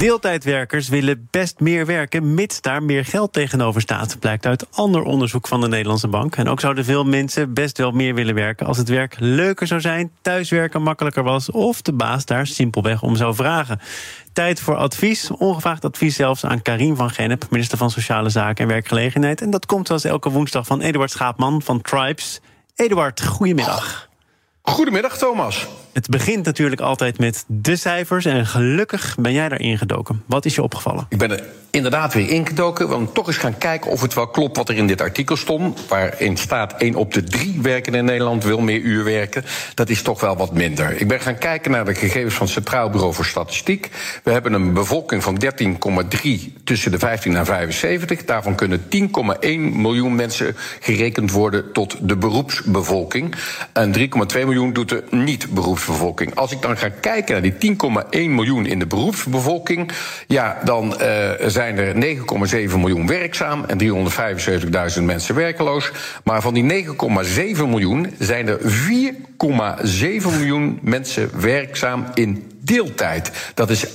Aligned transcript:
Deeltijdwerkers 0.00 0.88
willen 0.88 1.28
best 1.30 1.60
meer 1.60 1.86
werken, 1.86 2.34
mits 2.34 2.60
daar 2.60 2.82
meer 2.82 3.04
geld 3.04 3.32
tegenover 3.32 3.80
staat. 3.80 4.18
Blijkt 4.18 4.46
uit 4.46 4.66
ander 4.70 5.02
onderzoek 5.02 5.48
van 5.48 5.60
de 5.60 5.68
Nederlandse 5.68 6.08
Bank. 6.08 6.36
En 6.36 6.48
ook 6.48 6.60
zouden 6.60 6.84
veel 6.84 7.04
mensen 7.04 7.54
best 7.54 7.78
wel 7.78 7.90
meer 7.90 8.14
willen 8.14 8.34
werken 8.34 8.66
als 8.66 8.76
het 8.76 8.88
werk 8.88 9.16
leuker 9.18 9.66
zou 9.66 9.80
zijn, 9.80 10.12
thuiswerken 10.22 10.82
makkelijker 10.82 11.22
was 11.22 11.50
of 11.50 11.82
de 11.82 11.92
baas 11.92 12.24
daar 12.24 12.46
simpelweg 12.46 13.02
om 13.02 13.16
zou 13.16 13.34
vragen. 13.34 13.80
Tijd 14.32 14.60
voor 14.60 14.76
advies, 14.76 15.30
ongevraagd 15.30 15.84
advies 15.84 16.16
zelfs 16.16 16.44
aan 16.44 16.62
Karim 16.62 16.96
van 16.96 17.10
Gennep, 17.10 17.46
minister 17.50 17.78
van 17.78 17.90
Sociale 17.90 18.28
Zaken 18.28 18.64
en 18.64 18.70
Werkgelegenheid. 18.70 19.40
En 19.40 19.50
dat 19.50 19.66
komt 19.66 19.86
zoals 19.86 20.04
elke 20.04 20.30
woensdag 20.30 20.66
van 20.66 20.80
Eduard 20.80 21.10
Schaapman 21.10 21.62
van 21.62 21.80
Tribes. 21.80 22.40
Eduard, 22.74 23.24
goedemiddag. 23.24 24.08
Goedemiddag, 24.62 25.18
Thomas. 25.18 25.66
Het 25.92 26.08
begint 26.08 26.44
natuurlijk 26.44 26.80
altijd 26.80 27.18
met 27.18 27.44
de 27.46 27.76
cijfers. 27.76 28.24
En 28.24 28.46
gelukkig 28.46 29.16
ben 29.18 29.32
jij 29.32 29.48
daarin 29.48 29.78
gedoken. 29.78 30.22
Wat 30.26 30.44
is 30.44 30.54
je 30.54 30.62
opgevallen? 30.62 31.06
Ik 31.08 31.18
ben 31.18 31.30
er 31.30 31.42
inderdaad 31.70 32.14
weer 32.14 32.28
ingedoken. 32.28 32.88
We 32.88 33.12
toch 33.12 33.26
eens 33.26 33.36
gaan 33.36 33.58
kijken 33.58 33.90
of 33.90 34.00
het 34.00 34.14
wel 34.14 34.28
klopt 34.28 34.56
wat 34.56 34.68
er 34.68 34.76
in 34.76 34.86
dit 34.86 35.00
artikel 35.00 35.36
stond. 35.36 35.86
Waarin 35.88 36.36
staat 36.36 36.72
1 36.72 36.94
op 36.94 37.14
de 37.14 37.24
3 37.24 37.58
werken 37.62 37.94
in 37.94 38.04
Nederland 38.04 38.44
wil 38.44 38.60
meer 38.60 38.80
uur 38.80 39.04
werken. 39.04 39.44
Dat 39.74 39.88
is 39.88 40.02
toch 40.02 40.20
wel 40.20 40.36
wat 40.36 40.54
minder. 40.54 41.00
Ik 41.00 41.08
ben 41.08 41.20
gaan 41.20 41.38
kijken 41.38 41.70
naar 41.70 41.84
de 41.84 41.94
gegevens 41.94 42.34
van 42.34 42.46
het 42.46 42.54
Centraal 42.54 42.90
Bureau 42.90 43.14
voor 43.14 43.24
Statistiek. 43.24 43.88
We 44.24 44.30
hebben 44.30 44.52
een 44.52 44.72
bevolking 44.72 45.22
van 45.22 45.42
13,3 46.22 46.62
tussen 46.64 46.90
de 46.90 46.98
15 46.98 47.36
en 47.36 47.46
75. 47.46 48.24
Daarvan 48.24 48.54
kunnen 48.54 48.82
10,1 48.82 48.88
miljoen 49.72 50.14
mensen 50.14 50.56
gerekend 50.80 51.30
worden 51.30 51.72
tot 51.72 51.96
de 52.00 52.16
beroepsbevolking. 52.16 53.34
En 53.72 53.94
3,2 53.98 54.04
miljoen 54.32 54.72
doet 54.72 54.88
de 54.88 55.04
niet-beroepsbevolking. 55.10 55.79
Als 56.34 56.52
ik 56.52 56.62
dan 56.62 56.76
ga 56.76 56.88
kijken 56.88 57.32
naar 57.32 57.52
die 57.58 57.76
10,1 58.20 58.30
miljoen 58.30 58.66
in 58.66 58.78
de 58.78 58.86
beroepsbevolking. 58.86 59.90
Ja, 60.26 60.58
dan 60.64 60.94
uh, 61.00 61.30
zijn 61.46 61.78
er 61.78 62.16
9,7 62.70 62.78
miljoen 62.78 63.06
werkzaam 63.06 63.64
en 63.64 63.78
375.000 64.98 65.02
mensen 65.02 65.34
werkeloos. 65.34 65.92
Maar 66.24 66.42
van 66.42 66.54
die 66.54 66.84
9,7 66.84 66.94
miljoen 67.56 68.14
zijn 68.18 68.48
er 68.48 68.58
4,7 68.60 68.68
miljoen 70.38 70.78
mensen 70.82 71.40
werkzaam 71.40 72.04
in 72.14 72.59
deeltijd. 72.70 73.52
Dat 73.54 73.70
is 73.70 73.86
48% 73.86 73.90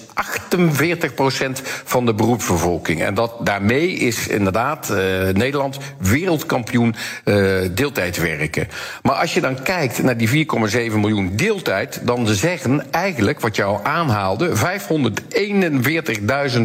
van 1.84 2.06
de 2.06 2.14
beroepsbevolking. 2.14 3.04
En 3.04 3.14
dat, 3.14 3.34
daarmee 3.44 3.94
is 3.94 4.28
inderdaad 4.28 4.90
uh, 4.92 4.98
Nederland 5.34 5.78
wereldkampioen 6.00 6.96
uh, 7.26 7.62
deeltijd 7.72 8.18
werken. 8.18 8.68
Maar 9.02 9.16
als 9.16 9.34
je 9.34 9.42
dan 9.42 9.64
kijkt 9.64 10.04
naar 10.04 10.18
die 10.18 10.46
4,7 10.46 10.52
miljoen 10.96 11.36
deeltijd, 11.36 12.00
dan 12.04 12.28
zeggen 12.28 12.92
eigenlijk, 12.92 13.40
wat 13.40 13.56
jou 13.56 13.80
aanhaalde, 13.84 14.52
541.000 14.56 14.62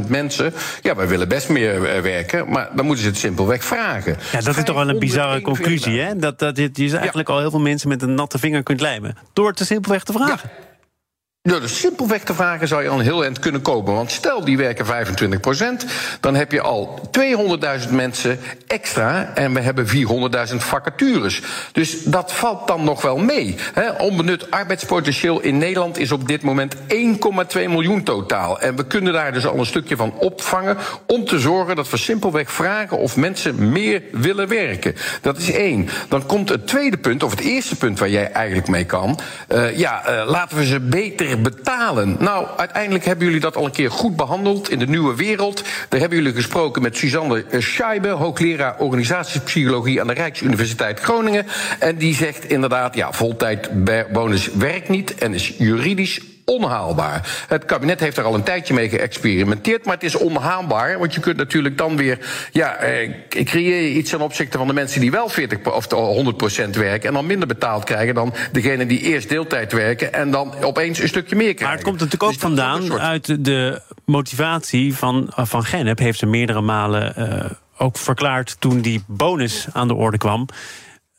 mensen. 0.08 0.52
Ja, 0.83 0.97
wij 0.97 1.08
willen 1.08 1.28
best 1.28 1.48
meer 1.48 1.84
eh, 1.84 2.00
werken, 2.00 2.50
maar 2.50 2.69
dan 2.74 2.86
moeten 2.86 3.05
ze 3.05 3.11
het 3.11 3.19
simpelweg 3.19 3.64
vragen. 3.64 4.17
Ja, 4.33 4.41
dat 4.41 4.56
is 4.56 4.64
toch 4.64 4.77
wel 4.77 4.89
een 4.89 4.98
bizarre 4.98 5.41
conclusie, 5.41 6.00
hè? 6.00 6.17
Dat, 6.17 6.39
dat 6.39 6.56
je 6.56 6.70
eigenlijk 6.74 7.28
ja. 7.28 7.34
al 7.34 7.41
heel 7.41 7.50
veel 7.50 7.61
mensen 7.61 7.89
met 7.89 8.02
een 8.02 8.14
natte 8.14 8.39
vinger 8.39 8.62
kunt 8.62 8.80
lijmen. 8.80 9.17
Door 9.33 9.48
het 9.48 9.61
simpelweg 9.64 10.05
te 10.05 10.12
vragen. 10.12 10.51
Ja. 10.55 10.68
Door 11.42 11.61
dus 11.61 11.80
simpelweg 11.80 12.23
te 12.23 12.34
vragen 12.34 12.68
zou 12.68 12.83
je 12.83 12.89
al 12.89 12.98
een 12.98 13.05
heel 13.05 13.24
eind 13.24 13.39
kunnen 13.39 13.62
kopen. 13.62 13.95
Want 13.95 14.11
stel, 14.11 14.45
die 14.45 14.56
werken 14.56 14.86
25% 14.86 15.90
dan 16.20 16.34
heb 16.34 16.52
je 16.52 16.61
al 16.61 17.11
200.000 17.86 17.90
mensen 17.90 18.39
extra... 18.67 19.34
en 19.34 19.55
we 19.55 19.61
hebben 19.61 19.86
400.000 19.86 20.56
vacatures. 20.56 21.42
Dus 21.73 22.02
dat 22.02 22.33
valt 22.33 22.67
dan 22.67 22.84
nog 22.84 23.02
wel 23.02 23.17
mee. 23.17 23.56
He, 23.73 23.92
onbenut 23.92 24.50
arbeidspotentieel 24.50 25.40
in 25.40 25.58
Nederland 25.58 25.98
is 25.98 26.12
op 26.12 26.29
dit 26.29 26.42
moment 26.42 26.77
1,2 26.77 26.83
miljoen 27.52 28.02
totaal. 28.02 28.61
En 28.61 28.77
we 28.77 28.86
kunnen 28.86 29.12
daar 29.12 29.33
dus 29.33 29.46
al 29.46 29.58
een 29.58 29.67
stukje 29.67 29.96
van 29.96 30.14
opvangen... 30.18 30.77
om 31.06 31.24
te 31.24 31.39
zorgen 31.39 31.77
dat 31.77 31.90
we 31.90 31.96
simpelweg 31.96 32.52
vragen 32.52 32.98
of 32.98 33.17
mensen 33.17 33.73
meer 33.73 34.02
willen 34.12 34.48
werken. 34.48 34.95
Dat 35.20 35.39
is 35.39 35.50
één. 35.52 35.89
Dan 36.08 36.27
komt 36.27 36.48
het 36.48 36.67
tweede 36.67 36.96
punt, 36.96 37.23
of 37.23 37.30
het 37.30 37.40
eerste 37.40 37.77
punt 37.77 37.98
waar 37.98 38.11
jij 38.11 38.33
eigenlijk 38.33 38.68
mee 38.68 38.84
kan... 38.84 39.18
Uh, 39.48 39.77
ja, 39.77 40.02
uh, 40.08 40.30
laten 40.30 40.56
we 40.56 40.67
ze 40.67 40.80
beter 40.80 41.29
betalen. 41.39 42.17
Nou, 42.18 42.46
uiteindelijk 42.57 43.05
hebben 43.05 43.27
jullie 43.27 43.41
dat 43.41 43.57
al 43.57 43.64
een 43.64 43.70
keer 43.70 43.91
goed 43.91 44.17
behandeld 44.17 44.70
in 44.70 44.79
de 44.79 44.86
nieuwe 44.86 45.14
wereld. 45.17 45.63
Daar 45.89 46.01
hebben 46.01 46.18
jullie 46.18 46.35
gesproken 46.35 46.83
met 46.83 46.96
Suzanne 46.96 47.45
Scheibe, 47.58 48.08
hoogleraar 48.08 48.79
organisatiepsychologie 48.79 50.01
aan 50.01 50.07
de 50.07 50.13
Rijksuniversiteit 50.13 51.01
Groningen. 51.01 51.46
En 51.79 51.96
die 51.96 52.14
zegt 52.14 52.45
inderdaad, 52.45 52.95
ja, 52.95 53.13
voltijdbonus 53.13 54.51
werkt 54.52 54.89
niet 54.89 55.14
en 55.14 55.35
is 55.35 55.55
juridisch 55.58 56.20
onhaalbaar. 56.50 57.44
Het 57.48 57.64
kabinet 57.64 58.00
heeft 58.00 58.16
er 58.16 58.24
al 58.24 58.34
een 58.34 58.42
tijdje 58.42 58.74
mee 58.74 58.88
geëxperimenteerd, 58.88 59.84
maar 59.84 59.94
het 59.94 60.05
is 60.05 60.14
onhaalbaar. 60.14 60.98
Want 60.98 61.14
je 61.14 61.20
kunt 61.20 61.36
natuurlijk 61.36 61.78
dan 61.78 61.96
weer, 61.96 62.18
ja, 62.52 62.77
eh, 62.77 63.11
creëer 63.28 63.83
je 63.83 63.92
iets 63.92 64.11
ten 64.11 64.20
opzichte 64.20 64.58
van 64.58 64.66
de 64.66 64.72
mensen 64.72 65.00
die 65.00 65.11
wel 65.11 65.28
40 65.28 65.72
of 65.72 65.86
100% 65.90 66.77
werken 66.77 67.08
en 67.08 67.14
dan 67.14 67.27
minder 67.27 67.48
betaald 67.48 67.84
krijgen 67.84 68.14
dan 68.14 68.34
degene 68.52 68.86
die 68.86 69.00
eerst 69.00 69.28
deeltijd 69.28 69.72
werken 69.72 70.12
en 70.12 70.30
dan 70.30 70.55
opeens 70.62 70.98
een 70.98 71.08
stukje 71.08 71.36
meer 71.36 71.55
krijgen. 71.55 71.66
Maar 71.66 71.77
het 71.77 71.84
komt 71.84 71.98
natuurlijk 71.98 72.22
ook 72.22 72.33
dus 72.33 72.40
vandaan 72.40 72.82
soort... 72.82 73.00
uit 73.00 73.44
de 73.44 73.80
motivatie 74.05 74.94
van, 74.94 75.27
van 75.36 75.64
Genep, 75.64 75.98
heeft 75.98 76.18
ze 76.18 76.27
meerdere 76.27 76.61
malen 76.61 77.14
uh, 77.18 77.50
ook 77.78 77.98
verklaard 77.98 78.56
toen 78.58 78.80
die 78.80 79.05
bonus 79.06 79.67
aan 79.72 79.88
de 79.88 79.94
orde 79.94 80.18
kwam. 80.18 80.48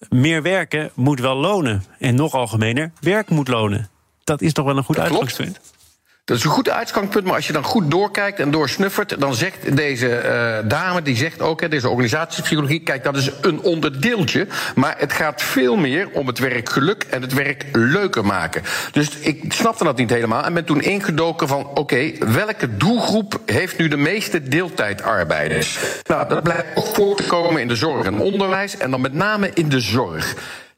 Meer 0.09 0.41
werken 0.41 0.91
moet 0.93 1.19
wel 1.19 1.35
lonen. 1.35 1.83
En 1.99 2.15
nog 2.15 2.33
algemener, 2.33 2.91
werk 2.99 3.29
moet 3.29 3.47
lonen 3.47 3.89
dat 4.31 4.41
is 4.41 4.53
toch 4.53 4.65
wel 4.65 4.77
een 4.77 4.83
goed 4.83 4.99
uitgangspunt? 4.99 5.59
Dat 6.25 6.37
is 6.37 6.43
een 6.43 6.49
goed 6.49 6.69
uitgangspunt, 6.69 7.25
maar 7.25 7.35
als 7.35 7.47
je 7.47 7.53
dan 7.53 7.63
goed 7.63 7.91
doorkijkt 7.91 8.39
en 8.39 8.51
doorsnuffert, 8.51 9.19
dan 9.19 9.35
zegt 9.35 9.75
deze 9.75 10.23
uh, 10.25 10.69
dame, 10.69 11.01
die 11.01 11.15
zegt 11.15 11.41
ook, 11.41 11.61
hè, 11.61 11.67
deze 11.67 11.89
organisatiepsychologie, 11.89 12.79
kijk, 12.79 13.03
dat 13.03 13.17
is 13.17 13.31
een 13.41 13.61
onderdeeltje, 13.61 14.47
maar 14.75 14.95
het 14.97 15.13
gaat 15.13 15.41
veel 15.41 15.75
meer 15.75 16.09
om 16.11 16.27
het 16.27 16.39
werkgeluk 16.39 17.03
en 17.09 17.21
het 17.21 17.33
werk 17.33 17.65
leuker 17.71 18.25
maken. 18.25 18.61
Dus 18.91 19.17
ik 19.17 19.53
snapte 19.53 19.83
dat 19.83 19.97
niet 19.97 20.09
helemaal 20.09 20.43
en 20.43 20.53
ben 20.53 20.65
toen 20.65 20.81
ingedoken 20.81 21.47
van, 21.47 21.65
oké, 21.65 21.79
okay, 21.79 22.15
welke 22.19 22.77
doelgroep 22.77 23.39
heeft 23.45 23.77
nu 23.77 23.87
de 23.87 23.97
meeste 23.97 24.43
deeltijdarbeiders? 24.43 25.79
Nou, 26.07 26.27
dat 26.27 26.43
blijkt 26.43 26.67
ook 26.75 26.95
voor 26.95 27.15
te 27.15 27.23
komen 27.23 27.61
in 27.61 27.67
de 27.67 27.75
zorg 27.75 28.05
en 28.05 28.19
onderwijs 28.19 28.77
en 28.77 28.91
dan 28.91 29.01
met 29.01 29.13
name 29.13 29.51
in 29.53 29.69
de 29.69 29.79
zorg. 29.79 30.35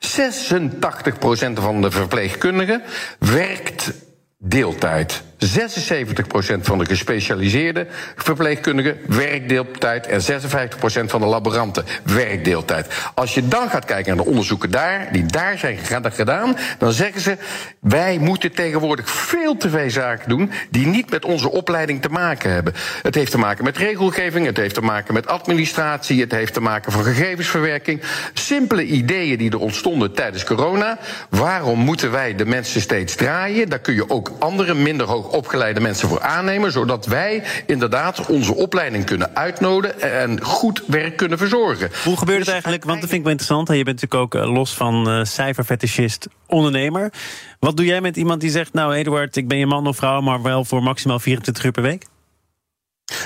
86% 0.08 1.54
van 1.54 1.82
de 1.82 1.92
verpleegkundigen 1.92 2.84
werkt 3.20 3.92
deeltijd. 4.38 5.24
76% 5.44 6.62
van 6.62 6.78
de 6.78 6.86
gespecialiseerde 6.86 7.88
verpleegkundigen 8.16 8.98
werkt 9.08 9.50
deeltijd 9.50 10.08
en 10.08 10.22
56% 10.22 11.06
van 11.06 11.22
de 11.22 11.28
laboranten 11.28 11.86
werkt 12.04 12.46
deeltijd. 12.46 12.88
Als 13.14 13.34
je 13.34 13.48
dan 13.48 13.70
gaat 13.70 13.86
kijken 13.86 14.16
naar 14.16 14.24
de 14.24 14.30
onderzoeken 14.30 14.72
daar, 14.72 15.08
die 15.12 15.26
daar 15.26 15.58
zijn 15.58 15.78
gedaan, 16.04 16.58
dan 16.78 16.92
zeggen 16.92 17.22
ze: 17.22 17.38
wij 17.80 18.18
moeten 18.18 18.52
tegenwoordig 18.52 19.10
veel 19.10 19.58
te 19.58 19.70
veel 19.70 19.90
zaken 19.90 20.30
doen 20.30 20.52
die 20.70 20.88
niet 20.88 21.10
met 21.10 21.26
onze 21.26 21.52
opleiding 21.52 22.02
te 22.02 22.10
maken 22.10 22.52
hebben. 22.52 22.74
Het 23.02 23.16
heeft 23.16 23.32
te 23.32 23.38
maken 23.38 23.64
met 23.64 23.78
regelgeving, 23.78 24.46
het 24.46 24.58
heeft 24.58 24.74
te 24.74 24.82
maken 24.82 25.14
met 25.14 25.28
administratie, 25.28 26.22
het 26.22 26.32
heeft 26.32 26.54
te 26.54 26.62
maken 26.62 26.92
van 26.92 27.04
gegevensverwerking. 27.04 28.02
Simpele 28.34 28.86
ideeën 28.86 29.38
die 29.38 29.52
er 29.52 29.60
ontstonden 29.60 30.14
tijdens 30.14 30.44
corona. 30.44 30.98
Waarom 31.30 31.80
moeten 31.80 32.12
wij 32.12 32.36
de 32.36 32.46
mensen 32.46 32.82
steeds 32.82 33.16
draaien? 33.16 33.70
Daar 33.70 33.80
kun 33.80 33.94
je 33.94 34.10
ook 34.10 34.32
andere 34.40 34.74
minder 34.74 35.08
hoog 35.08 35.32
opgeleide 35.34 35.80
mensen 35.80 36.08
voor 36.08 36.22
aannemen, 36.22 36.72
zodat 36.72 37.06
wij 37.06 37.44
inderdaad 37.66 38.26
onze 38.26 38.56
opleiding 38.56 39.06
kunnen 39.06 39.36
uitnodigen 39.36 40.12
en 40.12 40.44
goed 40.44 40.84
werk 40.88 41.18
kunnen 41.18 41.38
verzorgen. 41.38 41.90
Hoe 42.04 42.18
gebeurt 42.18 42.38
het 42.38 42.46
dus 42.46 42.54
eigenlijk? 42.54 42.84
Want 42.84 43.00
dat 43.00 43.10
vind 43.10 43.20
ik 43.20 43.28
wel 43.28 43.32
interessant. 43.32 43.68
Je 43.68 43.84
bent 43.84 44.02
natuurlijk 44.02 44.36
ook 44.36 44.42
eh, 44.42 44.54
los 44.54 44.74
van 44.74 45.10
uh, 45.10 45.24
cijferfetischist 45.24 46.28
ondernemer. 46.48 47.14
Wat 47.60 47.78
doe 47.78 47.86
jij 47.86 48.02
met 48.02 48.18
iemand 48.18 48.42
die 48.42 48.50
zegt: 48.50 48.74
Nou, 48.74 48.94
Eduard, 48.94 49.36
ik 49.36 49.48
ben 49.48 49.58
je 49.58 49.66
man 49.66 49.88
of 49.88 49.96
vrouw, 49.96 50.22
maar 50.22 50.42
wel 50.42 50.66
voor 50.66 50.84
maximaal 50.84 51.20
24 51.20 51.64
uur 51.64 51.72
per 51.72 51.84
week? 51.84 52.06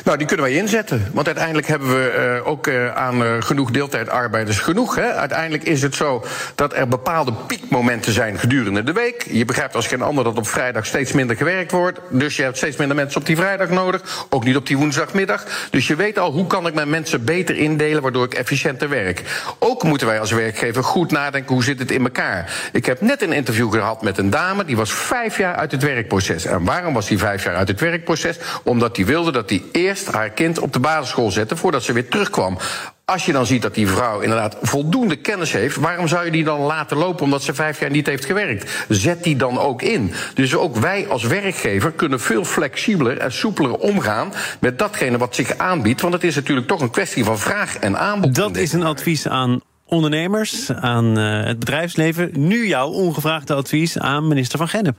Nou, 0.07 0.18
die 0.18 0.27
kunnen 0.27 0.45
wij 0.45 0.56
inzetten. 0.56 1.09
Want 1.13 1.27
uiteindelijk 1.27 1.68
hebben 1.68 1.89
we 1.89 2.38
uh, 2.38 2.47
ook 2.47 2.68
uh, 2.68 2.95
aan 2.95 3.21
uh, 3.21 3.31
genoeg 3.39 3.71
deeltijdarbeiders 3.71 4.59
genoeg. 4.59 4.95
Hè? 4.95 5.13
Uiteindelijk 5.13 5.63
is 5.63 5.81
het 5.81 5.95
zo 5.95 6.25
dat 6.56 6.74
er 6.74 6.88
bepaalde 6.88 7.33
piekmomenten 7.47 8.12
zijn 8.12 8.39
gedurende 8.39 8.83
de 8.83 8.94
week. 8.94 9.27
Je 9.31 9.45
begrijpt 9.45 9.75
als 9.75 9.88
geen 9.88 10.01
ander 10.01 10.24
dat 10.24 10.38
op 10.38 10.47
vrijdag 10.47 10.85
steeds 10.85 11.12
minder 11.12 11.35
gewerkt 11.35 11.71
wordt. 11.71 12.00
Dus 12.09 12.35
je 12.35 12.44
hebt 12.44 12.57
steeds 12.57 12.77
minder 12.77 12.95
mensen 12.95 13.19
op 13.19 13.25
die 13.25 13.35
vrijdag 13.35 13.69
nodig. 13.69 14.25
Ook 14.29 14.44
niet 14.44 14.56
op 14.56 14.68
die 14.68 14.77
woensdagmiddag. 14.77 15.45
Dus 15.69 15.88
je 15.88 15.95
weet 15.95 16.19
al 16.19 16.31
hoe 16.31 16.47
kan 16.47 16.68
ik 16.68 16.73
mijn 16.73 16.89
mensen 16.89 17.23
beter 17.23 17.56
indelen 17.56 18.01
waardoor 18.01 18.25
ik 18.25 18.33
efficiënter 18.33 18.89
werk. 18.89 19.23
Ook 19.59 19.83
moeten 19.83 20.07
wij 20.07 20.19
als 20.19 20.31
werkgever 20.31 20.83
goed 20.83 21.12
nadenken 21.12 21.53
hoe 21.53 21.63
zit 21.63 21.80
het 21.80 21.91
in 21.91 22.03
elkaar. 22.03 22.69
Ik 22.71 22.85
heb 22.85 23.01
net 23.01 23.21
een 23.21 23.33
interview 23.33 23.73
gehad 23.73 24.01
met 24.01 24.18
een 24.18 24.30
dame 24.30 24.65
die 24.65 24.77
was 24.77 24.94
vijf 24.94 25.38
jaar 25.38 25.56
uit 25.56 25.71
het 25.71 25.83
werkproces. 25.83 26.45
En 26.45 26.63
waarom 26.63 26.94
was 26.94 27.07
die 27.07 27.18
vijf 27.18 27.44
jaar 27.44 27.56
uit 27.56 27.68
het 27.68 27.80
werkproces? 27.80 28.38
Omdat 28.63 28.95
die 28.95 29.06
wilde 29.06 29.31
dat 29.31 29.47
die 29.47 29.67
eerst 29.77 30.12
haar 30.12 30.29
kind 30.29 30.59
op 30.59 30.74
de 30.74 30.79
basisschool 30.79 31.31
zette 31.31 31.56
voordat 31.56 31.83
ze 31.83 31.94
weer 31.94 32.07
terugkwam. 32.09 32.57
Als 33.06 33.25
je 33.25 33.31
dan 33.31 33.45
ziet 33.45 33.62
dat 33.62 33.75
die 33.75 33.88
vrouw 33.88 34.19
inderdaad 34.19 34.57
voldoende 34.62 35.15
kennis 35.15 35.51
heeft, 35.51 35.75
waarom 35.75 36.07
zou 36.07 36.25
je 36.25 36.31
die 36.31 36.44
dan 36.44 36.59
laten 36.59 36.97
lopen 36.97 37.24
omdat 37.24 37.44
ze 37.44 37.53
vijf 37.53 37.79
jaar 37.79 37.89
niet 37.89 38.07
heeft 38.07 38.25
gewerkt? 38.25 38.85
Zet 38.89 39.24
die 39.24 39.35
dan 39.35 39.59
ook 39.59 39.81
in. 39.81 40.12
Dus 40.33 40.56
ook 40.56 40.75
wij 40.75 41.07
als 41.07 41.24
werkgever 41.24 41.91
kunnen 41.91 42.19
veel 42.19 42.44
flexibeler 42.44 43.18
en 43.18 43.31
soepeler 43.31 43.74
omgaan 43.74 44.33
met 44.59 44.79
datgene 44.79 45.18
wat 45.18 45.35
zich 45.35 45.57
aanbiedt. 45.57 46.01
Want 46.01 46.13
het 46.13 46.23
is 46.23 46.35
natuurlijk 46.35 46.68
toch 46.68 46.81
een 46.81 46.91
kwestie 46.91 47.23
van 47.23 47.39
vraag 47.39 47.77
en 47.77 47.97
aanbod. 47.97 48.35
Dat 48.35 48.57
is 48.57 48.73
een 48.73 48.83
advies 48.83 49.27
aan 49.27 49.62
ondernemers, 49.85 50.71
aan 50.71 51.19
uh, 51.19 51.45
het 51.45 51.59
bedrijfsleven. 51.59 52.30
Nu 52.33 52.68
jouw 52.68 52.89
ongevraagde 52.89 53.53
advies 53.53 54.00
aan 54.00 54.27
minister 54.27 54.57
van 54.57 54.68
Gennep. 54.68 54.95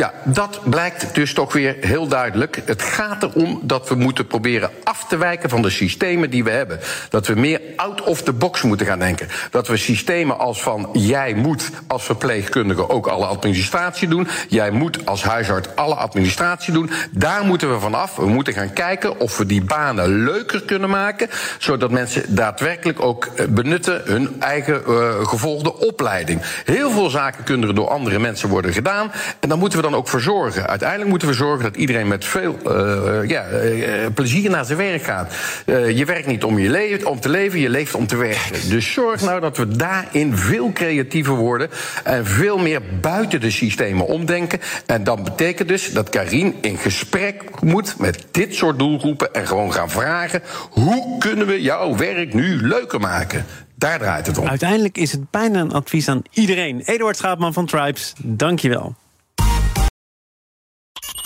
Ja, 0.00 0.12
dat 0.24 0.60
blijkt 0.64 1.14
dus 1.14 1.34
toch 1.34 1.52
weer 1.52 1.76
heel 1.80 2.06
duidelijk. 2.06 2.62
Het 2.64 2.82
gaat 2.82 3.22
erom 3.22 3.60
dat 3.62 3.88
we 3.88 3.94
moeten 3.94 4.26
proberen 4.26 4.70
af 4.84 5.04
te 5.08 5.16
wijken 5.16 5.50
van 5.50 5.62
de 5.62 5.70
systemen 5.70 6.30
die 6.30 6.44
we 6.44 6.50
hebben. 6.50 6.80
Dat 7.08 7.26
we 7.26 7.34
meer 7.34 7.60
out 7.76 8.02
of 8.02 8.22
the 8.22 8.32
box 8.32 8.62
moeten 8.62 8.86
gaan 8.86 8.98
denken. 8.98 9.28
Dat 9.50 9.68
we 9.68 9.76
systemen 9.76 10.38
als 10.38 10.62
van 10.62 10.88
jij 10.92 11.34
moet 11.34 11.70
als 11.86 12.04
verpleegkundige 12.04 12.88
ook 12.88 13.06
alle 13.06 13.26
administratie 13.26 14.08
doen. 14.08 14.28
Jij 14.48 14.70
moet 14.70 15.06
als 15.06 15.22
huisarts 15.22 15.68
alle 15.74 15.94
administratie 15.94 16.72
doen. 16.72 16.90
Daar 17.10 17.44
moeten 17.44 17.72
we 17.72 17.80
vanaf. 17.80 18.16
We 18.16 18.26
moeten 18.26 18.52
gaan 18.52 18.72
kijken 18.72 19.18
of 19.18 19.38
we 19.38 19.46
die 19.46 19.64
banen 19.64 20.24
leuker 20.24 20.62
kunnen 20.62 20.90
maken. 20.90 21.28
Zodat 21.58 21.90
mensen 21.90 22.34
daadwerkelijk 22.34 23.02
ook 23.02 23.28
benutten 23.48 24.02
hun 24.04 24.40
eigen 24.40 24.82
uh, 24.88 25.26
gevolgde 25.26 25.76
opleiding. 25.78 26.40
Heel 26.64 26.90
veel 26.90 27.10
zaken 27.10 27.44
kunnen 27.44 27.74
door 27.74 27.88
andere 27.88 28.18
mensen 28.18 28.48
worden 28.48 28.72
gedaan. 28.72 29.12
En 29.40 29.48
dan 29.48 29.58
moeten 29.58 29.78
we 29.78 29.88
dan 29.90 29.98
ook 29.98 30.08
voor 30.08 30.20
zorgen? 30.20 30.66
Uiteindelijk 30.66 31.10
moeten 31.10 31.28
we 31.28 31.34
zorgen 31.34 31.62
dat 31.62 31.76
iedereen 31.76 32.08
met 32.08 32.24
veel 32.24 32.56
uh, 32.66 33.28
ja, 33.28 33.50
uh, 33.50 34.06
plezier 34.14 34.50
naar 34.50 34.64
zijn 34.64 34.78
werk 34.78 35.02
gaat. 35.02 35.34
Uh, 35.66 35.98
je 35.98 36.04
werkt 36.04 36.26
niet 36.26 36.44
om, 36.44 36.58
je 36.58 36.70
leven, 36.70 37.06
om 37.06 37.20
te 37.20 37.28
leven, 37.28 37.60
je 37.60 37.68
leeft 37.68 37.94
om 37.94 38.06
te 38.06 38.16
werken. 38.16 38.68
Dus 38.68 38.92
zorg 38.92 39.20
nou 39.20 39.40
dat 39.40 39.56
we 39.56 39.68
daarin 39.68 40.36
veel 40.36 40.72
creatiever 40.72 41.34
worden 41.34 41.70
en 42.04 42.26
veel 42.26 42.58
meer 42.58 42.80
buiten 43.00 43.40
de 43.40 43.50
systemen 43.50 44.06
omdenken. 44.06 44.60
En 44.86 45.04
dat 45.04 45.24
betekent 45.24 45.68
dus 45.68 45.92
dat 45.92 46.08
Karin 46.08 46.54
in 46.60 46.78
gesprek 46.78 47.42
moet 47.60 47.98
met 47.98 48.26
dit 48.30 48.54
soort 48.54 48.78
doelgroepen 48.78 49.34
en 49.34 49.46
gewoon 49.46 49.72
gaan 49.72 49.90
vragen: 49.90 50.42
hoe 50.70 51.18
kunnen 51.18 51.46
we 51.46 51.62
jouw 51.62 51.96
werk 51.96 52.34
nu 52.34 52.66
leuker 52.66 53.00
maken? 53.00 53.44
Daar 53.74 53.98
draait 53.98 54.26
het 54.26 54.38
om. 54.38 54.46
Uiteindelijk 54.46 54.98
is 54.98 55.12
het 55.12 55.30
bijna 55.30 55.60
een 55.60 55.72
advies 55.72 56.08
aan 56.08 56.22
iedereen. 56.30 56.82
Eduard 56.84 57.16
Schaapman 57.16 57.52
van 57.52 57.66
Tribes, 57.66 58.12
dankjewel. 58.22 58.94